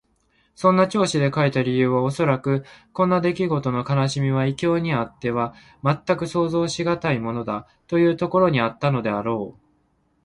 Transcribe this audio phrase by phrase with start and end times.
[0.55, 9.61] そんな調子で書いた理由はおそらく、こんなできごとの悲しみは異郷にあってはまったく想像しがたいものだ、というところにあったのであろう。